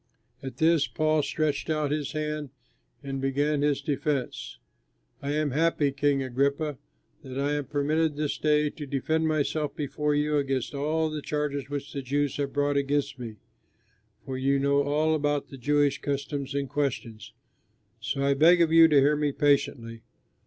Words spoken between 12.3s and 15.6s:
have brought against me, for you know all about the